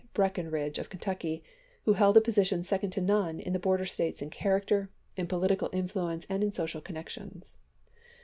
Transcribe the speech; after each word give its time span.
Breckinridge 0.15 0.79
of 0.79 0.89
Kentucky, 0.89 1.43
who 1.85 1.93
held 1.93 2.17
a 2.17 2.21
position 2.21 2.63
second 2.63 2.89
to 2.93 3.01
none 3.01 3.39
in 3.39 3.53
the 3.53 3.59
border 3.59 3.85
States 3.85 4.19
in 4.19 4.31
character, 4.31 4.89
in 5.15 5.27
political 5.27 5.67
in 5.67 5.87
fluence, 5.87 6.25
and 6.27 6.43
in 6.43 6.51
social 6.51 6.81
connections. 6.81 7.55